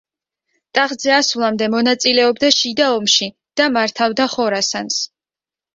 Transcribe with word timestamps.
ტახტზე 0.77 1.13
ასვლამდე 1.17 1.67
მონაწილეობდა 1.75 2.51
შიდა 2.59 2.89
ომში 2.97 3.31
და 3.63 3.71
მართავდა 3.79 4.31
ხორასანს. 4.37 5.03